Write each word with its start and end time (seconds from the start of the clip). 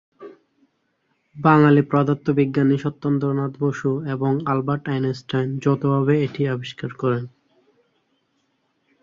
বাঙালি 1.35 1.81
পদার্থবিজ্ঞানী 1.91 2.75
সত্যেন্দ্রনাথ 2.77 3.53
বসু 3.59 3.91
এবং 4.05 4.31
Albert 4.45 4.83
Einstein 4.87 5.47
যৌথভাবে 5.63 6.13
এটি 6.25 6.41
আবিষ্কার 6.47 6.91
করেন। 6.93 7.23